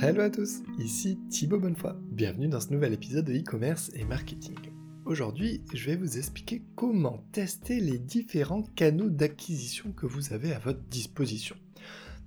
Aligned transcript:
Hello 0.00 0.20
à 0.20 0.30
tous, 0.30 0.62
ici 0.78 1.18
Thibaut 1.28 1.58
Bonnefoy. 1.58 1.92
Bienvenue 2.12 2.46
dans 2.46 2.60
ce 2.60 2.72
nouvel 2.72 2.92
épisode 2.92 3.24
de 3.24 3.32
e-commerce 3.32 3.90
et 3.94 4.04
marketing. 4.04 4.54
Aujourd'hui, 5.04 5.60
je 5.74 5.86
vais 5.86 5.96
vous 5.96 6.18
expliquer 6.18 6.62
comment 6.76 7.24
tester 7.32 7.80
les 7.80 7.98
différents 7.98 8.62
canaux 8.76 9.08
d'acquisition 9.08 9.90
que 9.90 10.06
vous 10.06 10.32
avez 10.32 10.52
à 10.52 10.60
votre 10.60 10.78
disposition. 10.82 11.56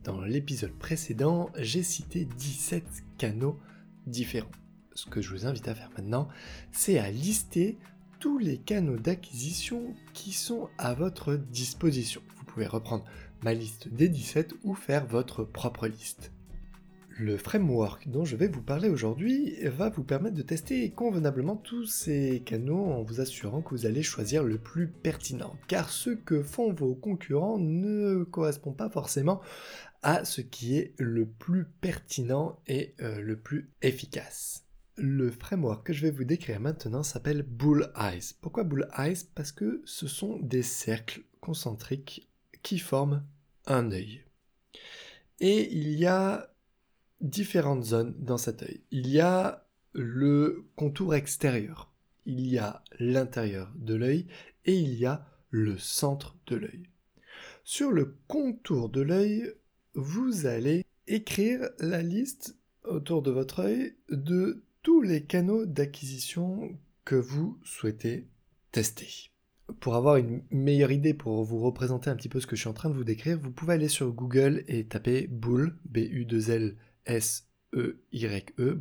Dans 0.04 0.20
l'épisode 0.20 0.74
précédent, 0.74 1.50
j'ai 1.58 1.82
cité 1.82 2.26
17 2.26 2.84
canaux 3.18 3.58
différents. 4.06 4.52
Ce 4.94 5.06
que 5.06 5.22
je 5.22 5.30
vous 5.30 5.46
invite 5.46 5.70
à 5.70 5.76
faire 5.76 5.92
maintenant, 5.96 6.28
c'est 6.74 7.00
à 7.00 7.10
lister 7.10 7.78
tous 8.20 8.38
les 8.38 8.58
canaux 8.58 8.98
d'acquisition 8.98 9.96
qui 10.12 10.34
sont 10.34 10.68
à 10.78 10.94
votre 10.94 11.38
disposition. 11.38 12.22
Vous 12.36 12.44
pouvez 12.44 12.68
reprendre 12.68 13.06
ma 13.46 13.54
liste 13.54 13.88
des 13.88 14.10
17 14.10 14.56
ou 14.66 14.76
faire 14.76 15.06
votre 15.06 15.46
propre 15.46 15.88
liste. 15.88 16.34
Le 17.18 17.38
framework 17.38 18.08
dont 18.10 18.24
je 18.24 18.38
vais 18.38 18.48
vous 18.48 18.62
parler 18.62 18.88
aujourd'hui 18.88 19.58
va 19.66 19.90
vous 19.90 20.04
permettre 20.04 20.36
de 20.36 20.42
tester 20.42 20.92
convenablement 20.92 21.58
tous 21.58 21.86
ces 21.86 22.42
canaux 22.46 22.86
en 22.86 23.04
vous 23.04 23.20
assurant 23.20 23.62
que 23.62 23.72
vous 23.72 23.86
allez 23.86 24.02
choisir 24.02 24.44
le 24.44 24.58
plus 24.58 24.88
pertinent, 24.88 25.56
car 25.68 25.90
ce 25.90 26.12
que 26.12 26.42
font 26.42 26.72
vos 26.72 26.96
concurrents 26.96 27.60
ne 27.60 28.24
correspond 28.24 28.72
pas 28.72 28.90
forcément 28.90 29.42
à 30.04 30.24
ce 30.24 30.40
qui 30.42 30.78
est 30.78 30.94
le 30.98 31.26
plus 31.26 31.66
pertinent 31.66 32.60
et 32.66 32.96
euh, 33.02 33.22
le 33.22 33.38
plus 33.38 33.70
efficace. 33.82 34.64
Le 34.96 35.32
framework 35.32 35.86
que 35.86 35.94
je 35.94 36.04
vais 36.04 36.12
vous 36.12 36.24
décrire 36.24 36.62
maintenant 36.62 37.04
s'appelle 37.04 37.44
Bull 37.44 37.92
Eyes. 37.98 38.36
Pourquoi 38.42 38.64
Bull 38.64 38.88
Eyes? 38.98 39.26
Parce 39.36 39.52
que 39.52 39.82
ce 39.86 40.08
sont 40.08 40.40
des 40.40 40.64
cercles 40.64 41.24
concentriques 41.42 42.30
qui 42.64 42.80
forment 42.80 43.24
un 43.66 43.92
œil. 43.92 44.24
Et 45.40 45.74
il 45.74 45.94
y 45.94 46.06
a 46.06 46.51
différentes 47.22 47.84
zones 47.84 48.16
dans 48.20 48.38
cet 48.38 48.64
œil. 48.64 48.82
Il 48.92 49.08
y 49.08 49.20
a 49.20 49.66
le 49.94 50.66
contour 50.76 51.16
extérieur, 51.16 51.92
il 52.26 52.48
y 52.48 52.58
a 52.58 52.84
l'intérieur 53.00 53.72
de 53.76 53.96
l'œil 53.96 54.28
et 54.66 54.78
il 54.78 54.94
y 54.94 55.06
a 55.06 55.26
le 55.50 55.78
centre 55.78 56.38
de 56.48 56.56
l'œil. 56.56 56.84
Sur 57.64 57.92
le 57.92 58.18
contour 58.28 58.90
de 58.90 59.02
l'œil, 59.02 59.54
vous 59.94 60.46
allez 60.46 60.86
écrire 61.08 61.70
la 61.80 62.02
liste 62.02 62.58
autour 62.84 63.22
de 63.22 63.32
votre 63.32 63.60
œil 63.60 63.96
de 64.10 64.64
tous 64.82 65.02
les 65.02 65.24
canaux 65.24 65.66
d'acquisition 65.66 66.78
que 67.06 67.16
vous 67.16 67.60
souhaitez 67.64 68.28
tester. 68.72 69.30
Pour 69.80 69.96
avoir 69.96 70.18
une 70.18 70.44
meilleure 70.50 70.92
idée, 70.92 71.14
pour 71.14 71.44
vous 71.44 71.60
représenter 71.60 72.10
un 72.10 72.16
petit 72.16 72.30
peu 72.30 72.40
ce 72.40 72.48
que 72.48 72.56
je 72.56 72.62
suis 72.62 72.70
en 72.70 72.74
train 72.74 72.90
de 72.90 72.96
vous 72.96 73.04
décrire, 73.04 73.40
vous 73.40 73.52
pouvez 73.52 73.74
aller 73.74 73.88
sur 73.88 74.12
Google 74.12 74.64
et 74.68 74.86
taper 74.86 75.28
Bull, 75.28 75.78
B-U-2-L 75.86 76.76
S-E-Y-E, 77.06 78.80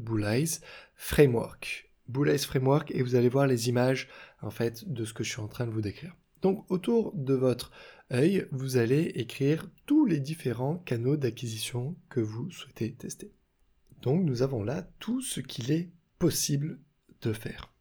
Framework. 0.95 1.91
Eyes 2.27 2.39
Framework, 2.39 2.91
et 2.91 3.03
vous 3.03 3.15
allez 3.15 3.29
voir 3.29 3.47
les 3.47 3.69
images, 3.69 4.09
en 4.43 4.51
fait, 4.51 4.91
de 4.93 5.05
ce 5.05 5.15
que 5.15 5.23
je 5.23 5.31
suis 5.31 5.41
en 5.41 5.49
train 5.49 5.67
de 5.67 5.71
vous 5.73 5.81
décrire. 5.81 6.17
Donc, 6.43 6.65
autour 6.71 7.13
de 7.15 7.35
votre 7.35 7.71
œil, 8.13 8.47
vous 8.51 8.77
allez 8.77 9.13
écrire 9.15 9.71
tous 9.87 10.07
les 10.07 10.19
différents 10.19 10.77
canaux 10.79 11.17
d'acquisition 11.17 11.97
que 12.09 12.21
vous 12.21 12.51
souhaitez 12.51 12.93
tester. 12.93 13.33
Donc, 14.03 14.25
nous 14.25 14.43
avons 14.43 14.65
là 14.65 14.89
tout 14.99 15.21
ce 15.21 15.41
qu'il 15.41 15.71
est 15.71 15.91
possible 16.19 16.81
de 17.23 17.33
faire. 17.33 17.73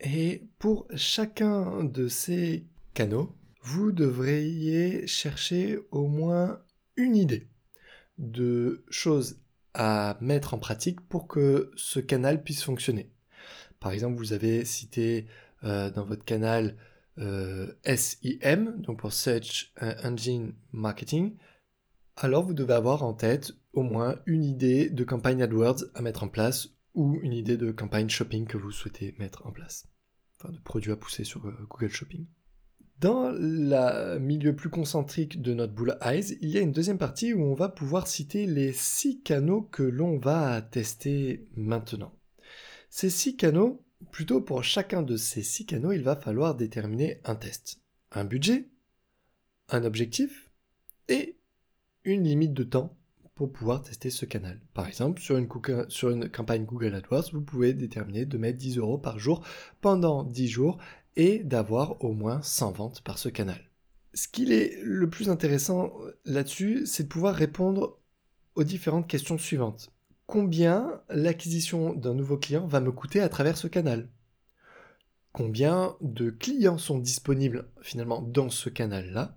Et 0.00 0.48
pour 0.58 0.86
chacun 0.96 1.84
de 1.84 2.08
ces 2.08 2.66
canaux, 2.92 3.34
vous 3.62 3.92
devriez 3.92 5.06
chercher 5.06 5.78
au 5.90 6.06
moins 6.08 6.60
une 6.96 7.16
idée 7.16 7.48
de 8.18 8.84
choses 8.90 9.40
à 9.74 10.16
mettre 10.20 10.54
en 10.54 10.58
pratique 10.58 11.00
pour 11.00 11.26
que 11.26 11.70
ce 11.76 12.00
canal 12.00 12.42
puisse 12.42 12.62
fonctionner. 12.62 13.10
Par 13.80 13.92
exemple, 13.92 14.16
vous 14.16 14.32
avez 14.32 14.64
cité 14.64 15.26
euh, 15.64 15.90
dans 15.90 16.04
votre 16.04 16.24
canal 16.24 16.76
euh, 17.18 17.72
SIM, 17.84 18.74
donc 18.78 19.00
pour 19.00 19.12
Search 19.12 19.72
Engine 20.02 20.54
Marketing, 20.72 21.36
alors 22.16 22.44
vous 22.44 22.54
devez 22.54 22.74
avoir 22.74 23.02
en 23.02 23.12
tête 23.12 23.52
au 23.72 23.82
moins 23.82 24.16
une 24.26 24.44
idée 24.44 24.88
de 24.88 25.04
campagne 25.04 25.42
AdWords 25.42 25.84
à 25.94 26.02
mettre 26.02 26.22
en 26.22 26.28
place 26.28 26.68
ou 26.94 27.18
une 27.22 27.32
idée 27.32 27.56
de 27.56 27.72
campagne 27.72 28.08
shopping 28.08 28.46
que 28.46 28.56
vous 28.56 28.70
souhaitez 28.70 29.14
mettre 29.18 29.46
en 29.46 29.50
place. 29.50 29.88
Enfin, 30.38 30.52
de 30.52 30.58
produits 30.58 30.92
à 30.92 30.96
pousser 30.96 31.24
sur 31.24 31.44
euh, 31.46 31.66
Google 31.68 31.90
Shopping. 31.90 32.26
Dans 33.04 33.30
le 33.32 34.18
milieu 34.18 34.56
plus 34.56 34.70
concentrique 34.70 35.42
de 35.42 35.52
notre 35.52 35.74
boule 35.74 35.98
Eyes, 36.00 36.38
il 36.40 36.48
y 36.48 36.56
a 36.56 36.62
une 36.62 36.72
deuxième 36.72 36.96
partie 36.96 37.34
où 37.34 37.42
on 37.42 37.52
va 37.52 37.68
pouvoir 37.68 38.06
citer 38.06 38.46
les 38.46 38.72
six 38.72 39.20
canaux 39.20 39.60
que 39.60 39.82
l'on 39.82 40.16
va 40.16 40.62
tester 40.62 41.46
maintenant. 41.54 42.14
Ces 42.88 43.10
six 43.10 43.36
canaux, 43.36 43.84
plutôt 44.10 44.40
pour 44.40 44.64
chacun 44.64 45.02
de 45.02 45.18
ces 45.18 45.42
six 45.42 45.66
canaux, 45.66 45.92
il 45.92 46.02
va 46.02 46.16
falloir 46.16 46.54
déterminer 46.54 47.20
un 47.26 47.34
test, 47.34 47.78
un 48.10 48.24
budget, 48.24 48.70
un 49.68 49.84
objectif 49.84 50.50
et 51.08 51.36
une 52.04 52.24
limite 52.24 52.54
de 52.54 52.64
temps 52.64 52.96
pour 53.34 53.52
pouvoir 53.52 53.82
tester 53.82 54.08
ce 54.08 54.24
canal. 54.24 54.62
Par 54.72 54.86
exemple, 54.86 55.20
sur 55.20 55.36
une, 55.36 55.48
sur 55.88 56.08
une, 56.08 56.30
campagne 56.30 56.64
Google 56.64 56.94
AdWords, 56.94 57.32
vous 57.34 57.42
pouvez 57.42 57.74
déterminer 57.74 58.24
de 58.24 58.38
mettre 58.38 58.56
10 58.56 58.78
euros 58.78 58.96
par 58.96 59.18
jour 59.18 59.44
pendant 59.82 60.22
10 60.22 60.48
jours 60.48 60.78
et 61.16 61.38
d'avoir 61.38 62.02
au 62.04 62.12
moins 62.12 62.42
100 62.42 62.72
ventes 62.72 63.00
par 63.02 63.18
ce 63.18 63.28
canal. 63.28 63.70
Ce 64.14 64.28
qui 64.28 64.52
est 64.52 64.78
le 64.82 65.08
plus 65.10 65.28
intéressant 65.28 65.92
là-dessus, 66.24 66.86
c'est 66.86 67.04
de 67.04 67.08
pouvoir 67.08 67.34
répondre 67.34 67.98
aux 68.54 68.64
différentes 68.64 69.08
questions 69.08 69.38
suivantes. 69.38 69.90
Combien 70.26 71.02
l'acquisition 71.10 71.92
d'un 71.94 72.14
nouveau 72.14 72.38
client 72.38 72.66
va 72.66 72.80
me 72.80 72.92
coûter 72.92 73.20
à 73.20 73.28
travers 73.28 73.56
ce 73.56 73.66
canal? 73.66 74.08
Combien 75.32 75.96
de 76.00 76.30
clients 76.30 76.78
sont 76.78 76.98
disponibles 76.98 77.68
finalement 77.82 78.22
dans 78.22 78.50
ce 78.50 78.70
canal-là? 78.70 79.36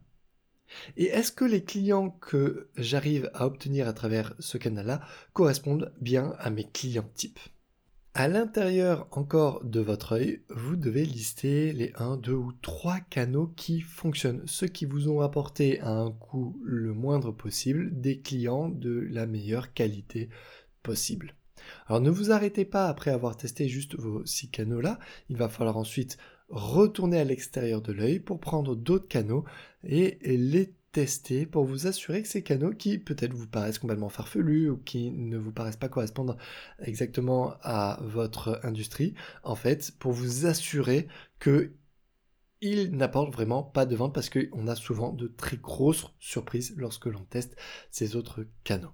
Et 0.95 1.05
est-ce 1.05 1.31
que 1.31 1.45
les 1.45 1.63
clients 1.63 2.09
que 2.09 2.69
j'arrive 2.75 3.31
à 3.33 3.45
obtenir 3.45 3.87
à 3.87 3.93
travers 3.93 4.35
ce 4.39 4.57
canal-là 4.57 5.01
correspondent 5.33 5.93
bien 5.99 6.35
à 6.39 6.49
mes 6.49 6.69
clients 6.69 7.09
types? 7.15 7.39
À 8.17 8.27
l'intérieur 8.27 9.07
encore 9.11 9.63
de 9.63 9.79
votre 9.79 10.13
œil, 10.13 10.41
vous 10.49 10.75
devez 10.75 11.05
lister 11.05 11.71
les 11.71 11.93
1, 11.97 12.17
2 12.17 12.33
ou 12.33 12.51
3 12.63 12.99
canaux 13.11 13.53
qui 13.55 13.79
fonctionnent, 13.79 14.41
ceux 14.47 14.65
qui 14.65 14.85
vous 14.85 15.07
ont 15.07 15.21
apporté 15.21 15.79
à 15.81 15.91
un 15.91 16.09
coût 16.09 16.59
le 16.63 16.95
moindre 16.95 17.31
possible 17.31 18.01
des 18.01 18.19
clients 18.19 18.69
de 18.69 19.07
la 19.11 19.27
meilleure 19.27 19.71
qualité 19.71 20.29
possible. 20.81 21.35
Alors 21.85 22.01
ne 22.01 22.09
vous 22.09 22.31
arrêtez 22.31 22.65
pas 22.65 22.87
après 22.87 23.11
avoir 23.11 23.37
testé 23.37 23.69
juste 23.69 23.95
vos 23.99 24.25
6 24.25 24.49
canaux 24.49 24.81
là, 24.81 24.97
il 25.29 25.37
va 25.37 25.47
falloir 25.47 25.77
ensuite 25.77 26.17
retourner 26.49 27.19
à 27.19 27.23
l'extérieur 27.23 27.83
de 27.83 27.93
l'œil 27.93 28.19
pour 28.19 28.39
prendre 28.39 28.75
d'autres 28.75 29.07
canaux 29.07 29.45
et 29.83 30.17
les 30.23 30.73
pour 31.51 31.65
vous 31.65 31.87
assurer 31.87 32.21
que 32.21 32.27
ces 32.27 32.43
canaux 32.43 32.71
qui 32.71 32.97
peut-être 32.97 33.33
vous 33.33 33.47
paraissent 33.47 33.79
complètement 33.79 34.09
farfelus 34.09 34.69
ou 34.69 34.77
qui 34.77 35.11
ne 35.11 35.37
vous 35.37 35.51
paraissent 35.51 35.77
pas 35.77 35.89
correspondre 35.89 36.37
exactement 36.79 37.53
à 37.61 37.99
votre 38.01 38.59
industrie, 38.63 39.13
en 39.43 39.55
fait, 39.55 39.91
pour 39.99 40.11
vous 40.11 40.45
assurer 40.45 41.07
que 41.39 41.73
ils 42.61 42.91
n'apportent 42.91 43.33
vraiment 43.33 43.61
pas 43.61 43.85
de 43.85 43.95
vente 43.95 44.13
parce 44.15 44.29
qu'on 44.31 44.67
a 44.67 44.75
souvent 44.75 45.13
de 45.13 45.27
très 45.27 45.57
grosses 45.57 46.07
surprises 46.19 46.73
lorsque 46.77 47.05
l'on 47.05 47.23
teste 47.25 47.55
ces 47.91 48.15
autres 48.15 48.47
canaux. 48.63 48.93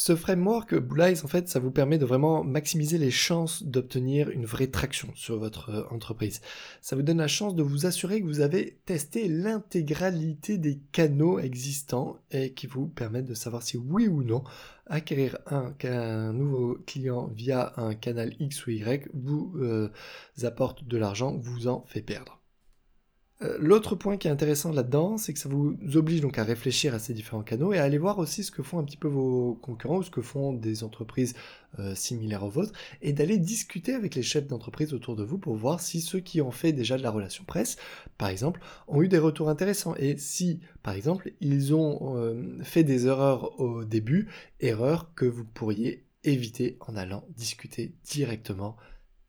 Ce 0.00 0.14
framework 0.14 0.74
Eyes, 1.00 1.24
en 1.24 1.26
fait, 1.26 1.48
ça 1.48 1.58
vous 1.58 1.72
permet 1.72 1.98
de 1.98 2.04
vraiment 2.04 2.44
maximiser 2.44 2.98
les 2.98 3.10
chances 3.10 3.64
d'obtenir 3.64 4.30
une 4.30 4.46
vraie 4.46 4.68
traction 4.68 5.08
sur 5.16 5.40
votre 5.40 5.70
euh, 5.70 5.82
entreprise. 5.92 6.40
Ça 6.80 6.94
vous 6.94 7.02
donne 7.02 7.18
la 7.18 7.26
chance 7.26 7.56
de 7.56 7.64
vous 7.64 7.84
assurer 7.84 8.20
que 8.20 8.26
vous 8.26 8.38
avez 8.38 8.78
testé 8.86 9.26
l'intégralité 9.26 10.56
des 10.56 10.78
canaux 10.92 11.40
existants 11.40 12.16
et 12.30 12.52
qui 12.52 12.68
vous 12.68 12.86
permettent 12.86 13.26
de 13.26 13.34
savoir 13.34 13.64
si 13.64 13.76
oui 13.76 14.06
ou 14.06 14.22
non 14.22 14.44
acquérir 14.86 15.36
un, 15.46 16.32
nouveau 16.32 16.78
client 16.86 17.26
via 17.34 17.72
un 17.76 17.96
canal 17.96 18.34
X 18.38 18.68
ou 18.68 18.70
Y 18.70 19.10
vous 19.14 19.52
euh, 19.56 19.90
apporte 20.44 20.86
de 20.86 20.96
l'argent, 20.96 21.36
vous 21.36 21.66
en 21.66 21.84
fait 21.88 22.02
perdre. 22.02 22.37
Euh, 23.40 23.56
l'autre 23.60 23.94
point 23.94 24.16
qui 24.16 24.26
est 24.26 24.30
intéressant 24.32 24.72
là-dedans, 24.72 25.16
c'est 25.16 25.32
que 25.32 25.38
ça 25.38 25.48
vous 25.48 25.76
oblige 25.94 26.20
donc 26.20 26.38
à 26.38 26.44
réfléchir 26.44 26.92
à 26.92 26.98
ces 26.98 27.14
différents 27.14 27.44
canaux 27.44 27.72
et 27.72 27.78
à 27.78 27.84
aller 27.84 27.98
voir 27.98 28.18
aussi 28.18 28.42
ce 28.42 28.50
que 28.50 28.64
font 28.64 28.80
un 28.80 28.84
petit 28.84 28.96
peu 28.96 29.06
vos 29.06 29.54
concurrents 29.62 29.98
ou 29.98 30.02
ce 30.02 30.10
que 30.10 30.22
font 30.22 30.52
des 30.52 30.82
entreprises 30.82 31.34
euh, 31.78 31.94
similaires 31.94 32.42
aux 32.42 32.50
vôtres 32.50 32.72
et 33.00 33.12
d'aller 33.12 33.38
discuter 33.38 33.94
avec 33.94 34.16
les 34.16 34.24
chefs 34.24 34.48
d'entreprise 34.48 34.92
autour 34.92 35.14
de 35.14 35.22
vous 35.22 35.38
pour 35.38 35.54
voir 35.54 35.80
si 35.80 36.00
ceux 36.00 36.18
qui 36.18 36.40
ont 36.40 36.50
fait 36.50 36.72
déjà 36.72 36.98
de 36.98 37.02
la 37.04 37.12
relation 37.12 37.44
presse, 37.44 37.76
par 38.16 38.28
exemple, 38.28 38.60
ont 38.88 39.02
eu 39.02 39.08
des 39.08 39.18
retours 39.18 39.48
intéressants 39.48 39.94
et 39.96 40.16
si, 40.16 40.58
par 40.82 40.94
exemple, 40.94 41.32
ils 41.40 41.74
ont 41.74 42.16
euh, 42.16 42.42
fait 42.64 42.82
des 42.82 43.06
erreurs 43.06 43.60
au 43.60 43.84
début, 43.84 44.28
erreurs 44.58 45.14
que 45.14 45.26
vous 45.26 45.44
pourriez 45.44 46.04
éviter 46.24 46.76
en 46.80 46.96
allant 46.96 47.24
discuter 47.36 47.94
directement 48.04 48.76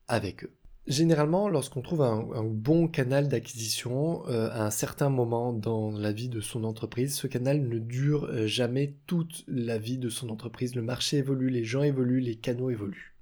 avec 0.08 0.42
eux. 0.42 0.59
Généralement, 0.90 1.48
lorsqu'on 1.48 1.82
trouve 1.82 2.02
un, 2.02 2.42
bon 2.42 2.88
canal 2.88 3.28
d'acquisition 3.28 4.26
euh, 4.26 4.50
à 4.50 4.66
un 4.66 4.70
certain 4.70 5.08
moment 5.08 5.52
dans 5.52 5.92
la 5.92 6.10
vie 6.10 6.28
de 6.28 6.40
son 6.40 6.64
entreprise, 6.64 7.14
ce 7.14 7.28
canal 7.28 7.62
ne 7.62 7.78
dure 7.78 8.24
euh, 8.24 8.48
jamais 8.48 8.96
toute 9.06 9.44
la 9.46 9.78
vie 9.78 9.98
de 9.98 10.08
son 10.08 10.30
entreprise. 10.30 10.74
Le 10.74 10.82
marché 10.82 11.18
évolue, 11.18 11.48
les 11.48 11.62
gens 11.62 11.84
évoluent, 11.84 12.18
les 12.18 12.34
canaux 12.34 12.70
évoluent. 12.70 13.14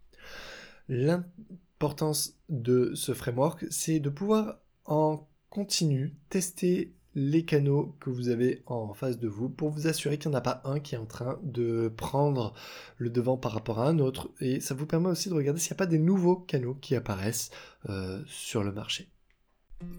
L'importance 0.88 2.38
de 2.49 2.93
ce 2.94 3.12
framework, 3.12 3.67
c'est 3.69 4.00
de 4.00 4.09
pouvoir 4.09 4.61
en 4.87 5.29
continu 5.50 6.17
tester 6.31 6.94
les 7.19 7.44
canaux 7.44 7.97
que 8.00 8.11
vous 8.11 8.29
avez 8.29 8.62
en 8.67 8.94
face 8.94 9.19
de 9.19 9.29
vous 9.29 9.49
pour 9.49 9.70
vous 9.70 9.88
assurer 9.88 10.19
qu'il 10.19 10.31
n'y 10.31 10.37
en 10.37 10.38
a 10.38 10.43
pas 10.43 10.62
un 10.65 10.79
qui 10.79 10.94
est 10.94 10.99
en 10.99 11.06
train 11.06 11.38
de 11.43 11.93
prendre 11.97 12.55
le 12.97 13.11
devant 13.11 13.37
par 13.37 13.53
rapport 13.53 13.81
à 13.81 13.88
un 13.88 13.99
autre. 13.99 14.31
Et 14.41 14.61
ça 14.61 14.75
vous 14.75 14.87
permet 14.87 15.09
aussi 15.09 15.29
de 15.29 15.35
regarder 15.35 15.61
s'il 15.61 15.73
n'y 15.73 15.76
a 15.76 15.85
pas 15.85 15.87
des 15.87 15.99
nouveaux 15.99 16.37
canaux 16.37 16.76
qui 16.81 16.94
apparaissent 16.94 17.50
euh, 17.88 18.23
sur 18.26 18.62
le 18.62 18.73
marché. 18.73 19.09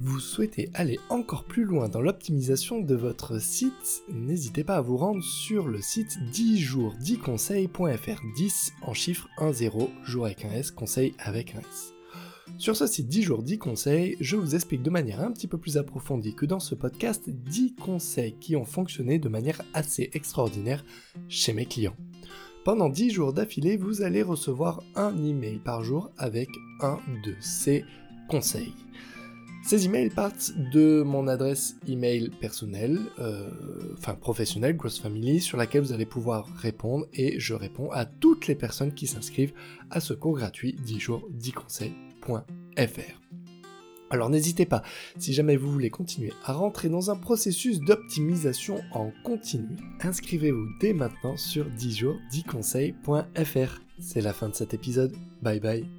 Vous 0.01 0.19
souhaitez 0.19 0.69
aller 0.74 1.00
encore 1.10 1.45
plus 1.45 1.63
loin 1.63 1.88
dans 1.88 2.01
l'optimisation 2.01 2.80
de 2.81 2.95
votre 2.95 3.39
site? 3.39 4.04
N'hésitez 4.10 4.63
pas 4.63 4.77
à 4.77 4.81
vous 4.81 4.98
rendre 4.98 5.24
sur 5.24 5.68
le 5.68 5.81
site 5.81 6.18
10 6.31 6.57
jours 6.60 6.95
10 7.00 7.18
conseils.fr 7.19 8.22
10 8.36 8.74
en 8.81 8.94
chiffre 8.94 9.30
1 9.38 9.54
0 9.54 9.89
jour 10.04 10.25
avec 10.25 10.45
un 10.45 10.51
S, 10.51 10.72
conseil 10.72 11.13
avec 11.19 11.56
un 11.56 11.60
S. 11.60 11.99
Sur 12.57 12.75
ce 12.75 12.88
site 12.88 13.07
10 13.07 13.24
jours 13.24 13.44
10 13.44 13.57
conseils, 13.57 14.18
je 14.19 14.36
vous 14.36 14.56
explique 14.56 14.81
de 14.81 14.90
manière 14.90 15.22
un 15.22 15.31
petit 15.31 15.48
peu 15.48 15.57
plus 15.57 15.78
approfondie 15.78 16.36
que 16.36 16.46
dans 16.46 16.60
ce 16.60 16.75
podcast 16.75 17.30
10 17.30 17.75
conseils 17.75 18.36
qui 18.40 18.56
ont 18.56 18.66
fonctionné 18.66 19.19
de 19.19 19.30
manière 19.30 19.62
assez 19.74 20.10
extraordinaire 20.13 20.84
chez 21.28 21.54
mes 21.54 21.66
clients. 21.66 21.96
Pendant 22.66 22.90
10 22.90 23.12
jours 23.12 23.34
d'affilée, 23.34 23.78
vous 23.78 24.01
allez 24.01 24.22
recevoir 24.22 24.84
un 24.96 25.16
email 25.24 25.60
par 25.60 25.84
jour 25.84 26.12
avec 26.18 26.50
un 26.81 27.00
de 27.25 27.34
ces 27.40 27.86
conseils. 28.28 28.74
Ces 29.63 29.86
emails 29.86 30.10
partent 30.10 30.51
de 30.74 31.04
mon 31.04 31.28
adresse 31.28 31.75
email 31.88 32.30
personnelle, 32.42 33.00
euh, 33.19 33.50
enfin 33.98 34.16
professionnelle, 34.16 34.75
Gross 34.75 35.00
Family, 35.00 35.42
sur 35.42 35.57
laquelle 35.57 35.81
vous 35.81 35.94
allez 35.94 36.06
pouvoir 36.06 36.48
répondre 36.56 37.06
et 37.13 37.40
je 37.40 37.54
réponds 37.54 37.92
à 37.92 38.06
toutes 38.06 38.48
les 38.48 38.56
personnes 38.56 38.94
qui 38.94 39.06
s'inscrivent 39.06 39.54
à 39.90 40.00
ce 40.00 40.13
cours 40.13 40.36
gratuit 40.36 40.74
10 40.74 41.00
jours 41.00 41.28
10 41.31 41.51
conseils 41.51 42.09
alors 44.12 44.30
n'hésitez 44.30 44.66
pas, 44.66 44.81
si 45.18 45.34
jamais 45.34 45.56
vous 45.56 45.72
voulez 45.72 45.92
continuer 45.92 46.34
à 46.44 46.54
rentrer 46.54 46.90
dans 46.90 47.12
un 47.12 47.16
processus 47.16 47.80
d'optimisation 47.80 48.81
en 48.92 49.12
continu, 49.24 49.78
inscrivez-vous 50.02 50.68
dès 50.81 50.94
maintenant 50.94 51.38
sur 51.38 51.70
10jours10conseils.fr. 51.70 53.81
C'est 54.00 54.22
la 54.22 54.34
fin 54.34 54.50
de 54.50 54.56
cet 54.56 54.74
épisode, 54.74 55.16
bye 55.42 55.60
bye 55.60 55.99